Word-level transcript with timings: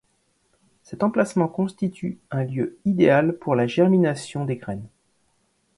Cet 0.81 1.03
emplacement 1.03 1.47
constitue 1.47 2.17
un 2.31 2.43
lieu 2.43 2.79
idéal 2.85 3.33
pour 3.37 3.53
la 3.53 3.67
germination 3.67 4.45
des 4.45 4.55
graines. 4.55 4.89